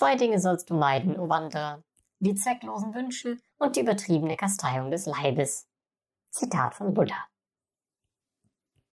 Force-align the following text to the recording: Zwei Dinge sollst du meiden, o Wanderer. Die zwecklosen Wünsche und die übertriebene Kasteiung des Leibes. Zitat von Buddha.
Zwei 0.00 0.16
Dinge 0.16 0.40
sollst 0.40 0.70
du 0.70 0.74
meiden, 0.74 1.20
o 1.20 1.28
Wanderer. 1.28 1.84
Die 2.20 2.34
zwecklosen 2.34 2.94
Wünsche 2.94 3.36
und 3.58 3.76
die 3.76 3.80
übertriebene 3.80 4.34
Kasteiung 4.34 4.90
des 4.90 5.04
Leibes. 5.04 5.68
Zitat 6.30 6.74
von 6.74 6.94
Buddha. 6.94 7.26